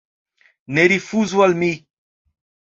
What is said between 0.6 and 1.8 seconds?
Ne rifuzu al mi.